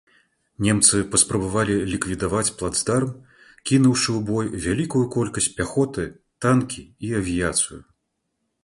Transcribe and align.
Немцы 0.67 1.01
паспрабавалі 1.15 1.75
ліквідаваць 1.91 2.53
плацдарм, 2.61 3.11
кінуўшы 3.67 4.09
ў 4.17 4.25
бой 4.31 4.45
вялікую 4.67 5.03
колькасць 5.19 5.53
пяхоты, 5.61 6.11
танкі 6.47 6.81
і 7.09 7.15
авіяцыю. 7.23 7.79